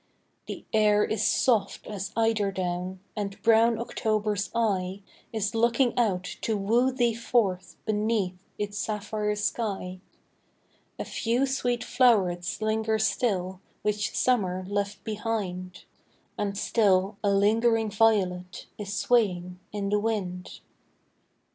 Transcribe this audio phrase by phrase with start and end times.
[0.47, 6.57] The air is soft as eider down; And brown October's eye Is looking out to
[6.57, 9.99] woo thee forth Beneath its sapphire sky.
[10.01, 10.01] AN AUTUMN
[11.05, 11.33] INVITATION.
[11.33, 15.83] 115 A few sweet flow'rets linger still, Which Summer left behind;
[16.35, 20.61] And still a lingering violet Is swaying in the wind.